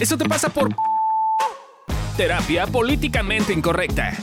[0.00, 0.74] Eso te pasa por
[2.16, 4.14] terapia políticamente incorrecta.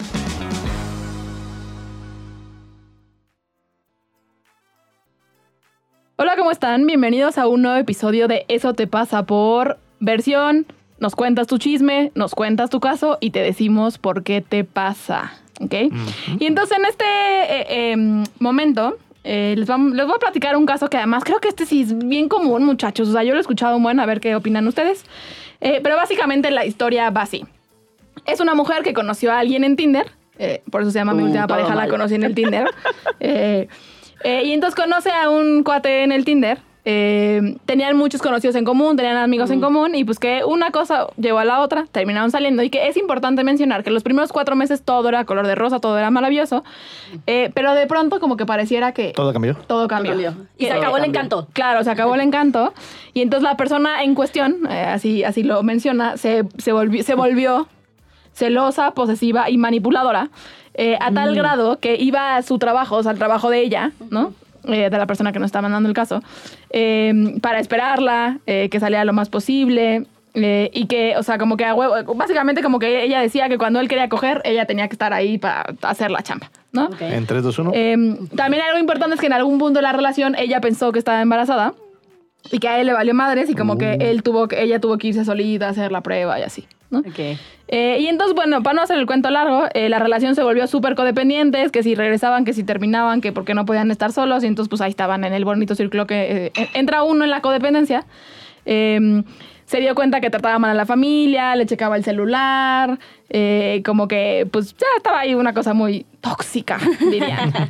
[6.16, 6.88] Hola, ¿cómo están?
[6.88, 10.66] Bienvenidos a un nuevo episodio de Eso te pasa por versión.
[11.00, 15.34] Nos cuentas tu chisme, nos cuentas tu caso y te decimos por qué te pasa.
[15.62, 15.76] ¿Ok?
[16.40, 20.98] Y entonces en este eh, em, momento eh, les, voy a platicar un caso que
[20.98, 23.10] además creo que este sí es bien común, muchachos.
[23.10, 25.06] O sea, yo lo he escuchado un buen, a ver qué opinan ustedes.
[25.60, 27.46] Eh, pero básicamente la historia va así.
[28.26, 30.12] Es una mujer que conoció a alguien en Tinder.
[30.40, 32.68] eh, por eso se llama mi Uh, última pareja, la conocí en el Tinder.
[34.24, 36.58] Y entonces conoce a un cuate en el Tinder.
[36.90, 41.08] Eh, tenían muchos conocidos en común, tenían amigos en común y pues que una cosa
[41.18, 44.56] llevó a la otra, terminaron saliendo y que es importante mencionar que los primeros cuatro
[44.56, 46.64] meses todo era color de rosa, todo era maravilloso,
[47.26, 49.56] eh, pero de pronto como que pareciera que ¿Todo cambió?
[49.68, 50.12] todo cambió.
[50.14, 50.34] cambió.
[50.58, 51.48] Y Que- se acabó el encanto.
[51.52, 52.74] Claro, se acabó el encanto.
[53.14, 57.16] Y entonces la persona en cuestión, eh, así, así lo menciona, se, se, volvió, se
[57.16, 57.68] volvió
[58.34, 60.30] celosa, posesiva y manipuladora.
[60.80, 63.94] eh, a tal grado que iba a su trabajo, o sea, al trabajo de ella,
[64.12, 64.32] ¿no?
[64.68, 66.22] Eh, de la persona que nos está mandando el caso,
[66.72, 70.06] eh, para esperarla, eh, que saliera lo más posible.
[70.34, 73.58] eh, y que, o sea, como que a huevo, básicamente como que ella decía que
[73.58, 76.86] cuando él quería coger, ella tenía que estar ahí para hacer la chamba, ¿no?
[76.88, 77.02] Ok.
[77.02, 77.72] En 3, 2, 1.
[77.74, 77.96] Eh,
[78.36, 81.22] también algo importante es que en algún punto de la relación ella pensó que estaba
[81.24, 81.74] embarazada
[82.52, 85.00] y que a él le valió madres y como que él tuvo que, ella tuvo
[85.00, 87.00] que irse solita a hacer la prueba y así, ¿no?
[87.00, 87.20] Ok.
[87.70, 90.68] Eh, y entonces, bueno, para no hacer el cuento largo, eh, la relación se volvió
[90.68, 94.48] súper codependientes, que si regresaban, que si terminaban, que porque no podían estar solos, y
[94.48, 97.42] entonces pues ahí estaban en el bonito círculo que eh, en- entra uno en la
[97.42, 98.06] codependencia.
[98.66, 99.24] Eh,
[99.66, 102.98] se dio cuenta que trataba mal a la familia, le checaba el celular,
[103.84, 106.80] como que pues ya estaba ahí una cosa muy tóxica,
[107.12, 107.52] dirían.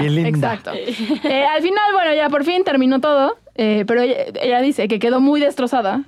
[0.00, 0.28] Bien linda.
[0.30, 0.70] Exacto.
[0.72, 5.38] Al final, bueno, ya por fin terminó todo, pero ella, ella dice que quedó muy
[5.38, 6.02] destrozada.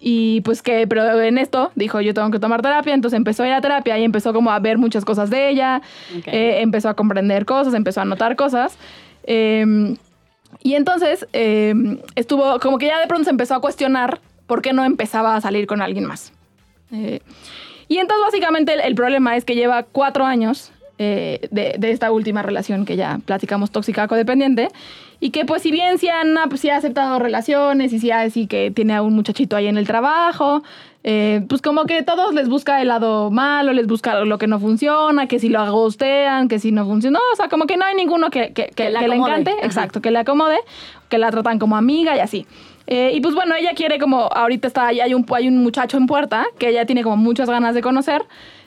[0.00, 3.48] Y pues que, pero en esto dijo, yo tengo que tomar terapia, entonces empezó a
[3.48, 5.80] ir a terapia y empezó como a ver muchas cosas de ella,
[6.18, 6.28] Ok.
[6.28, 8.76] eh, empezó a comprender cosas, empezó a notar cosas.
[9.24, 9.96] eh,
[10.62, 11.74] y entonces eh,
[12.14, 15.40] estuvo, como que ya de pronto se empezó a cuestionar por qué no empezaba a
[15.40, 16.32] salir con alguien más.
[16.92, 17.20] Eh,
[17.88, 22.10] y entonces básicamente el, el problema es que lleva cuatro años eh, de, de esta
[22.10, 24.68] última relación que ya platicamos tóxica codependiente
[25.20, 28.46] y que pues si bien han, ap- sí ha aceptado relaciones y sí, ha- sí
[28.46, 30.62] que tiene a un muchachito ahí en el trabajo,
[31.04, 34.58] eh, pues como que todos les busca el lado malo, les busca lo que no
[34.58, 37.94] funciona, que si lo agostean, que si no funciona, o sea, como que no hay
[37.94, 39.64] ninguno que, que, que- le encante, Ajá.
[39.66, 40.56] exacto, que le acomode,
[41.08, 42.46] que la tratan como amiga y así.
[42.88, 46.06] Eh, y pues bueno, ella quiere como, ahorita está, hay un, hay un muchacho en
[46.06, 48.22] puerta que ella tiene como muchas ganas de conocer,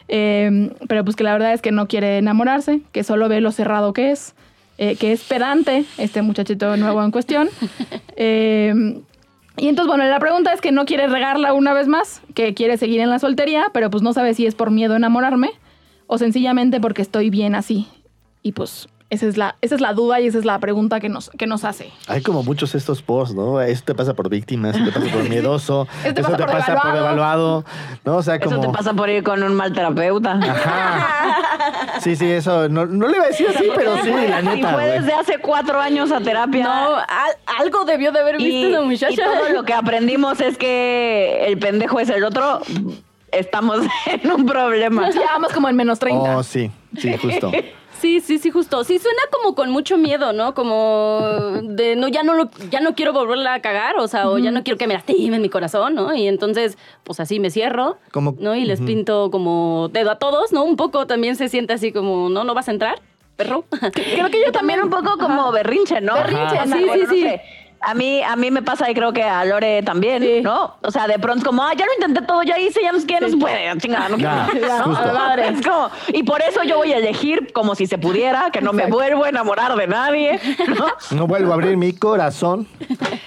[0.08, 3.52] eh, pero pues que la verdad es que no quiere enamorarse, que solo ve lo
[3.52, 4.36] cerrado que es,
[4.82, 7.50] eh, que es pedante, este muchachito nuevo en cuestión.
[8.22, 8.74] Eh,
[9.56, 12.76] y entonces, bueno, la pregunta es que no quiere regarla una vez más, que quiere
[12.76, 15.52] seguir en la soltería, pero pues no sabe si es por miedo a enamorarme
[16.06, 17.88] o sencillamente porque estoy bien así.
[18.44, 21.10] Y pues esa es la, esa es la duda y esa es la pregunta que
[21.10, 21.92] nos, que nos hace.
[22.08, 23.60] Hay como muchos estos posts, ¿no?
[23.62, 26.44] Esto te pasa por víctima, eso te pasa por miedoso, Eso te eso pasa te
[26.44, 27.04] por pasa por devaluado.
[27.64, 27.66] evaluado,
[28.06, 28.18] ¿no?
[28.18, 28.62] O sea, Eso como...
[28.62, 30.34] te pasa por ir con un mal terapeuta.
[30.42, 31.36] Ajá.
[32.02, 32.70] Sí, sí, eso.
[32.70, 35.00] No, no le iba a decir así, pero sí, la y neta, fue güey.
[35.00, 36.64] desde hace cuatro años a terapia.
[36.64, 39.24] No, al- algo debió de haber visto y, esa y muchacha.
[39.26, 42.62] todo lo que aprendimos es que el pendejo es el otro.
[43.32, 45.10] Estamos en un problema.
[45.12, 46.38] Ya vamos como en menos 30.
[46.38, 47.52] Oh, sí, sí, justo.
[48.00, 48.84] Sí, sí, sí, justo.
[48.86, 50.54] Sí, suena como con mucho miedo, ¿no?
[50.54, 51.20] Como
[51.64, 54.52] de no, ya no lo, ya no quiero volverla a cagar, o sea, o ya
[54.52, 56.16] no quiero que me lastimen mi corazón, ¿no?
[56.16, 58.56] Y entonces, pues así me cierro, Como- ¿no?
[58.56, 60.64] Y les pinto como dedo a todos, ¿no?
[60.64, 63.02] Un poco también se siente así como, no, no vas a entrar,
[63.36, 63.66] perro.
[63.94, 66.14] Creo que yo también un poco como berrinche, ¿no?
[66.16, 67.22] Berrinche, sí, bueno, sí, no sí.
[67.24, 67.42] sé.
[67.82, 70.42] A mí, a mí me pasa y creo que a Lore también, Sí.
[70.42, 70.76] ¿no?
[70.82, 73.00] O sea, de pronto es como, ah, ya lo intenté todo, ya hice, ya no
[73.00, 74.32] sé qué, no se puede, chingada, no quiero.
[74.84, 75.14] Justo.
[75.14, 78.62] Madre, Es como, y por eso yo voy a elegir como si se pudiera, que
[78.62, 80.40] no me vuelvo a enamorar de nadie,
[80.78, 80.88] ¿no?
[81.18, 82.68] No vuelvo a abrir mi corazón,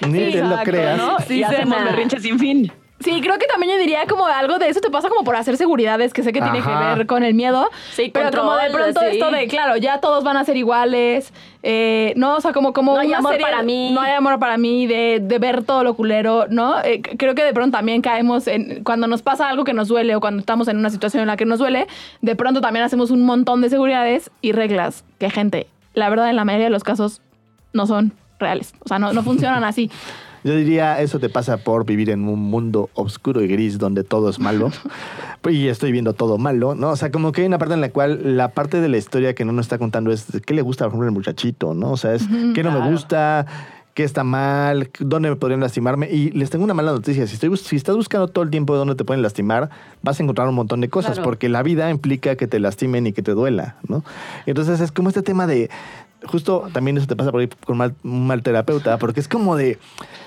[0.07, 0.99] ni te lo creas.
[0.99, 1.19] ¿no?
[1.27, 2.72] Sí, y hacemos berrinche sin fin.
[3.03, 5.57] Sí, creo que también yo diría como algo de eso te pasa como por hacer
[5.57, 7.69] seguridades, que sé que tiene que ver con el miedo.
[7.93, 9.07] Sí, pero como de control, pronto sí.
[9.19, 11.33] esto de, claro, ya todos van a ser iguales.
[11.63, 13.93] eh, no, o sea, como, como No hay una amor serie- para mí.
[13.93, 16.83] No hay amor para mí, de, de ver todo lo culero, ¿no?
[16.83, 18.83] Eh, creo que de pronto también caemos en.
[18.84, 21.37] Cuando nos pasa algo que nos duele o cuando estamos en una situación en la
[21.37, 21.87] que nos duele,
[22.21, 26.37] de pronto también hacemos un montón de seguridades y reglas que, gente, la verdad, en
[26.37, 27.21] la mayoría de los casos
[27.72, 28.75] no son reales.
[28.84, 29.91] O sea, no, no funcionan así.
[30.44, 34.28] Yo diría, eso te pasa por vivir en un mundo oscuro y gris donde todo
[34.30, 34.71] es malo.
[35.48, 36.91] y estoy viendo todo malo, ¿no?
[36.91, 39.34] O sea, como que hay una parte en la cual la parte de la historia
[39.34, 41.92] que no nos está contando es qué le gusta, por ejemplo, el muchachito, ¿no?
[41.92, 42.24] O sea, es
[42.54, 43.47] qué no me gusta,
[43.94, 46.10] qué está mal, dónde podrían lastimarme.
[46.10, 47.27] Y les tengo una mala noticia.
[47.27, 49.71] Si, estoy, si estás buscando todo el tiempo dónde te pueden lastimar,
[50.03, 51.24] vas a encontrar un montón de cosas, Claro.
[51.24, 54.03] porque la vida implica que te lastimen y que te duela, ¿no?
[54.47, 55.71] Entonces es como este tema de...
[56.27, 59.57] Justo también eso te pasa por ahí con mal- un mal terapeuta, porque es como
[59.57, 59.78] de,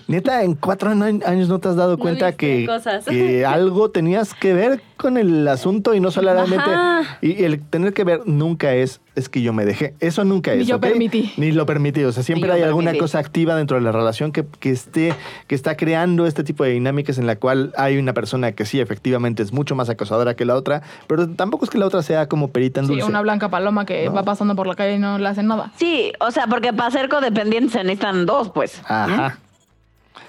[0.08, 2.68] neta, en cuatro años no te has dado cuenta que,
[3.48, 6.56] algo tenías que ver con el asunto y no solamente...
[6.70, 7.18] Ajá.
[7.22, 9.94] Y el tener que ver nunca es, es que yo me dejé.
[10.00, 10.68] Eso nunca Ni es.
[10.68, 10.82] yo ¿ok?
[10.82, 11.34] permití.
[11.38, 12.04] Ni lo permití.
[12.04, 15.14] O sea, siempre yo hay alguna cosa activa dentro de la relación que, que esté,
[15.48, 18.80] que está creando este tipo de dinámicas en la cual hay una persona que sí,
[18.80, 22.28] efectivamente, es mucho más acosadora que la otra, pero tampoco es que la otra sea
[22.28, 23.08] como perita en Sí, dulce.
[23.08, 24.14] una blanca paloma que No.
[24.14, 25.72] va pasando por la calle y no le hacen nada.
[25.86, 28.82] Sí, o sea, porque para ser codependientes se necesitan dos, pues.
[28.88, 29.38] Ajá.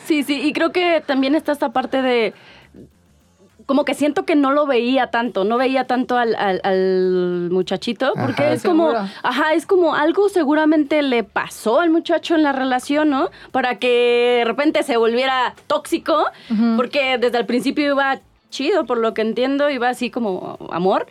[0.05, 2.35] Sí, sí, y creo que también está esta parte de
[3.65, 8.13] como que siento que no lo veía tanto, no veía tanto al, al- al muchachito,
[8.15, 8.53] porque Ajá.
[8.53, 8.91] es como,
[9.23, 13.31] ajá, es como algo seguramente le pasó al muchacho en la relación, ¿no?
[13.51, 16.27] Para que de repente se volviera tóxico,
[16.77, 18.19] porque desde el principio iba
[18.51, 21.07] chido, por lo que entiendo, iba así como amor.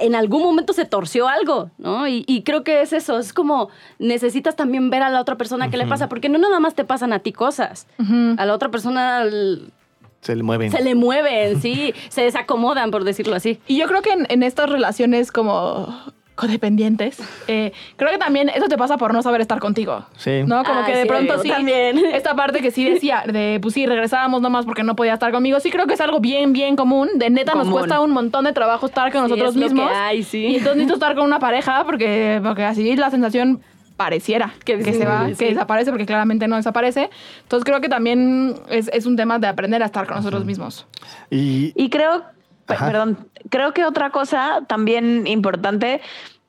[0.00, 2.08] En algún momento se torció algo, ¿no?
[2.08, 3.68] Y, y creo que es eso, es como
[3.98, 6.84] necesitas también ver a la otra persona qué le pasa, porque no nada más te
[6.84, 9.24] pasan a ti cosas, a la otra persona
[10.22, 10.70] Se le mueven.
[10.70, 13.60] se le mueven, sí, se desacomodan, por decirlo así.
[13.66, 15.94] Y yo creo que en, en estas relaciones como
[16.34, 20.04] codependientes, eh, creo que también eso te pasa por no saber estar contigo.
[20.16, 20.42] Sí.
[20.46, 20.64] ¿No?
[20.64, 21.48] Como Ah, que de sí, pronto sí.
[21.48, 21.98] también.
[22.12, 25.60] Esta parte que sí decía, de pues sí, regresábamos nomás porque no podía estar conmigo.
[25.60, 27.08] Sí, creo que es algo bien, bien común.
[27.16, 29.74] De neta, nos cuesta un montón de trabajo estar con Sí, nosotros es lo que
[29.74, 29.90] mismos.
[29.94, 30.38] hay, sí.
[30.46, 33.60] Y entonces necesito estar con una pareja porque, porque así la sensación
[33.96, 35.34] pareciera que, que Sí, se va, sí.
[35.36, 37.10] que desaparece porque claramente no desaparece.
[37.42, 40.86] Entonces creo que también es, es un tema de aprender a estar con nosotros mismos.
[41.30, 42.24] Y, Y creo,
[42.68, 42.86] Ajá.
[42.86, 46.00] perdón, creo que otra cosa también importante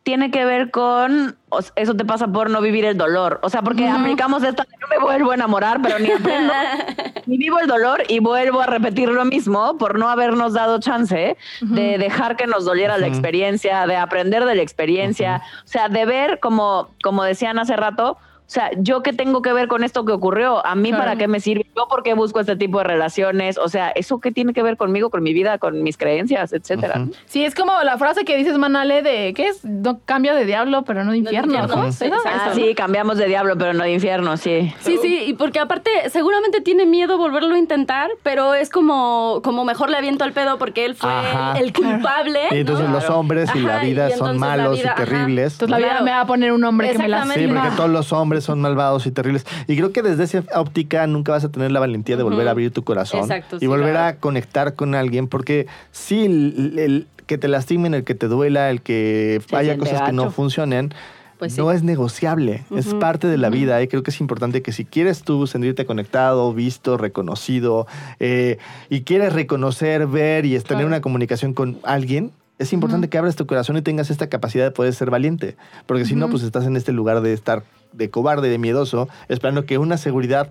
[0.04, 1.38] tiene que ver con
[1.76, 3.40] eso te pasa por no vivir el dolor.
[3.42, 6.54] O sea, porque aplicamos esta, no me vuelvo a enamorar, pero ni aprendo,
[7.26, 11.38] ni vivo el dolor y vuelvo a repetir lo mismo por no habernos dado chance
[11.62, 16.06] de dejar que nos doliera la experiencia, de aprender de la experiencia, o sea, de
[16.06, 18.18] ver como, como decían hace rato.
[18.54, 20.64] O sea, ¿yo qué tengo que ver con esto que ocurrió?
[20.64, 21.04] ¿A mí Claro.
[21.06, 21.66] para qué me sirve?
[21.76, 23.58] ¿Yo por qué busco este tipo de relaciones?
[23.58, 27.02] O sea, ¿eso qué tiene que ver conmigo, con mi vida, con mis creencias, etcétera?
[27.02, 27.14] Ujú.
[27.26, 29.66] Sí, es como la frase que dices, Manale, de ¿qué es?
[29.66, 31.52] No, cambio de diablo, pero no de infierno.
[31.52, 31.86] infierno.
[31.86, 31.92] ¿no?
[31.92, 32.06] Sí.
[32.28, 34.72] Ah, sí, cambiamos de diablo, pero no de infierno, sí.
[34.82, 39.66] Sí, sí, y porque aparte seguramente tiene miedo volverlo a intentar, pero es como, como
[39.66, 41.58] mejor le aviento el pedo porque él fue Ajá.
[41.58, 42.40] el culpable.
[42.52, 42.94] y entonces ¿no?
[42.94, 44.96] los hombres y la vida y son la malos vida, y ajá.
[45.06, 45.54] terribles.
[45.54, 46.06] Entonces la vida Claro.
[46.06, 47.48] me va a poner un hombre que me Exactamente.
[47.48, 49.46] Sí, porque todos los hombres son malvados y terribles.
[49.68, 52.52] Y creo que desde esa óptica nunca vas a tener la valentía de volver a
[52.52, 54.18] abrir tu corazón Exacto, y volver claro.
[54.18, 58.70] a conectar con alguien, porque sí, el, el que te lastimen, el que te duela,
[58.70, 60.94] el que haya cosas que no funcionen.
[61.40, 61.62] Pues sí.
[61.62, 64.86] No es negociable, es parte de la vida y creo que es importante que si
[64.86, 67.86] quieres tú sentirte conectado, visto, reconocido
[68.20, 70.88] eh, y quieres reconocer, ver y tener Claro.
[70.88, 74.72] una comunicación con alguien, es importante que abras tu corazón y tengas esta capacidad de
[74.72, 77.64] poder ser valiente, porque si no, pues estás en este lugar de estar
[77.94, 80.50] de cobarde, de miedoso, esperando que una seguridad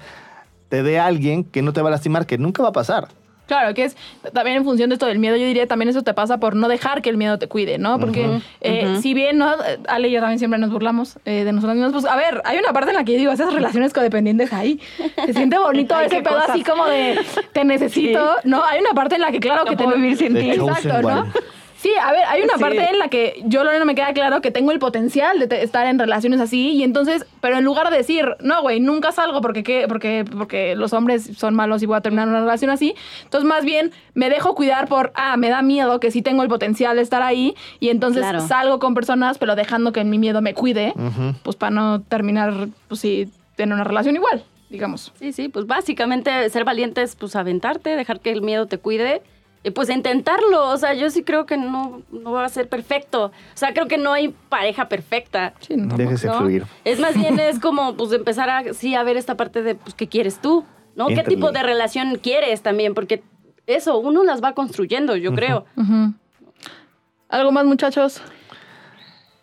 [0.68, 3.08] te dé a alguien que no te va a lastimar, que nunca va a pasar.
[3.46, 3.96] Claro, que es
[4.32, 6.68] también en función de esto del miedo, yo diría también eso te pasa por no
[6.68, 7.98] dejar que el miedo te cuide, ¿no?
[7.98, 9.02] Porque eh, ujú.
[9.02, 9.54] si bien, ¿no?
[9.88, 12.56] Ale y yo también siempre nos burlamos eh, de nosotros mismos, pues a ver, hay
[12.58, 14.80] una parte en la que yo digo, esas relaciones codependientes ahí,
[15.26, 16.50] se siente bonito Ay, ese pedo cosas.
[16.50, 17.18] así como de,
[17.52, 18.64] te necesito, ¿no?
[18.64, 19.84] Hay una parte en la que claro No que te...
[19.84, 20.52] puedo vivir sin ti.
[20.52, 21.26] Exacto, ¿no?
[21.82, 22.60] Sí, a ver, hay una Sí.
[22.60, 25.84] parte en la que yo, Lorena, me queda claro que tengo el potencial de estar
[25.88, 29.64] en relaciones así y entonces, pero en lugar de decir, no, güey, nunca salgo porque,
[29.64, 29.86] ¿qué?
[29.88, 33.64] porque, porque los hombres son malos y voy a terminar una relación así, entonces más
[33.64, 37.02] bien me dejo cuidar por, ah, me da miedo que sí tengo el potencial de
[37.02, 38.46] estar ahí y entonces Claro.
[38.46, 40.94] salgo con personas, pero dejando que mi miedo me cuide,
[41.42, 45.10] pues para no terminar, pues sí, tener una relación igual, digamos.
[45.18, 49.20] Sí, sí, pues básicamente ser valiente es pues aventarte, dejar que el miedo te cuide
[49.70, 50.68] pues intentarlo.
[50.70, 53.26] O sea, yo sí creo que no, no va a ser perfecto.
[53.26, 55.54] O sea, creo que no hay pareja perfecta.
[55.60, 55.96] Sí, no.
[55.96, 56.38] Déjese ¿no?
[56.38, 56.64] fluir.
[56.84, 59.94] Es más bien es como pues empezar a sí a ver esta parte de pues
[59.94, 60.64] qué quieres tú,
[60.96, 61.06] ¿no?
[61.08, 62.94] ¿Qué tipo de relación quieres también?
[62.94, 63.22] Porque
[63.68, 65.64] eso uno las va construyendo, yo creo.
[67.28, 68.20] ¿Algo más, muchachos?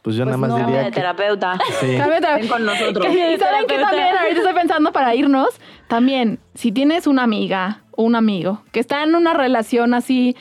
[0.01, 0.95] Pues yo Pues nada más no, Cambia diría de que...
[0.95, 1.57] terapeuta.
[1.79, 1.97] Sí.
[1.97, 3.05] Cambia de- Ven con nosotros.
[3.05, 5.49] Saben que también, ahorita estoy pensando para irnos,
[5.87, 10.35] también, si tienes una amiga o un amigo que está en una relación así,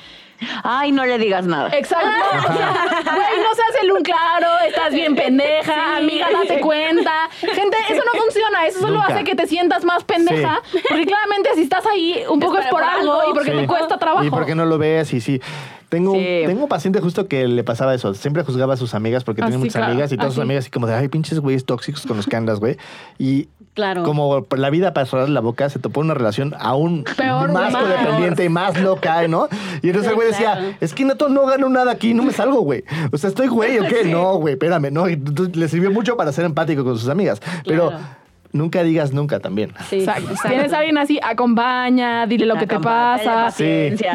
[0.62, 1.68] Ay, no le digas nada.
[1.76, 7.28] exacto, güey, no seas el un claro, estás bien pendeja, amiga, date cuenta.
[7.40, 9.14] Gente, eso no funciona, eso solo Nunca.
[9.14, 12.74] hace que te sientas más pendeja, porque claramente si estás ahí, un poco es, por
[12.78, 13.30] por algo algo.
[13.32, 13.56] y porque Sí.
[13.58, 14.24] te cuesta trabajo.
[14.24, 15.12] ¿Y por qué no lo ves?
[15.12, 15.40] Y sí.
[15.88, 16.42] Tengo, un- Sí.
[16.46, 18.12] tengo un paciente justo que le pasaba eso.
[18.14, 19.90] Siempre juzgaba a sus amigas porque Ah, tiene sí, muchas claro.
[19.92, 20.42] amigas y todas Ah, sus sí.
[20.42, 22.76] amigas así como de, ay, pinches güeyes tóxicos con los que andas, güey.
[23.18, 24.02] Y Claro.
[24.02, 27.84] como la vida para cerrar la boca, se topó una relación aún Peor, más más.
[27.84, 29.48] codependiente y más loca, ¿no?
[29.82, 30.74] Y entonces el güey decía, claro.
[30.80, 32.82] es que neto no gano nada aquí, no me salgo, güey.
[33.12, 34.04] O sea, estoy güey, ¿o qué?
[34.10, 35.08] No, güey, espérame, no.
[35.08, 37.40] Y le sirvió mucho para ser empático con sus amigas.
[37.64, 38.04] Pero Claro.
[38.52, 39.72] Nunca digas nunca también.
[39.88, 40.30] Sí, Exacto.
[40.30, 40.48] exacto.
[40.48, 43.52] Tienes a alguien así, acompaña, dile lo que te pasa,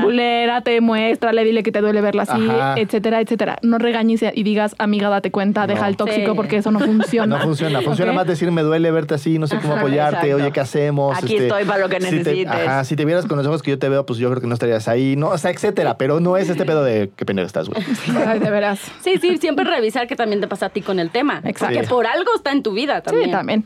[0.02, 2.76] bulérate, muéstrale, dile que te duele verla así, Ajá.
[2.78, 3.58] etcétera, etcétera.
[3.62, 5.88] No regañes y digas, amiga, date cuenta, deja No.
[5.88, 6.36] el tóxico Sí.
[6.36, 7.38] porque eso no funciona.
[7.38, 7.82] No funciona.
[7.82, 8.16] Funciona ¿Ok?
[8.18, 10.36] más decir, me duele verte así, no sé cómo apoyarte, exacto.
[10.44, 11.14] oye, ¿qué hacemos?
[11.18, 12.48] Este, Aquí estoy para lo que si te- necesites.
[12.54, 14.48] ajá, si te vieras con los ojos que yo te veo, pues yo creo que
[14.48, 15.98] no estarías ahí, no, o sea, etcétera.
[15.98, 17.82] Pero no es este pedo de qué pendejo estás, güey.
[18.28, 18.80] Ay, de veras.
[19.02, 21.42] Sí, sí, siempre revisar que también te pasa a ti con el tema.
[21.44, 21.76] Exacto.
[21.76, 23.26] Porque por algo está en tu vida también.
[23.26, 23.66] Sí, también.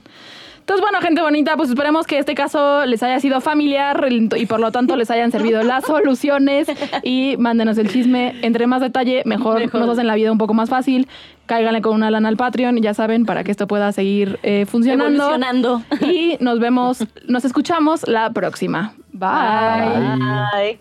[0.68, 4.60] Entonces, bueno, gente bonita, pues esperemos que este caso les haya sido familiar y por
[4.60, 6.68] lo tanto les hayan servido las soluciones
[7.04, 8.36] y mándenos el chisme.
[8.42, 9.80] Entre más detalle, mejor, Mejor.
[9.80, 11.08] nos hacen la vida un poco más fácil.
[11.46, 15.06] Cáiganle con una lana al Patreon, ya saben, para que esto pueda seguir eh, funcionando.
[15.24, 15.84] Evolucionando.
[16.02, 18.94] Y nos vemos, nos escuchamos la próxima.
[19.14, 19.30] Bye.
[20.54, 20.80] Ay.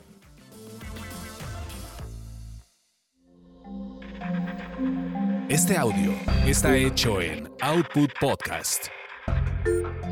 [5.48, 6.10] Este audio
[6.44, 8.95] está hecho en Output Podcast.
[9.66, 10.05] Bye.